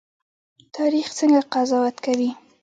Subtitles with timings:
[0.75, 2.29] تاریخ څنګه قضاوت کوي؟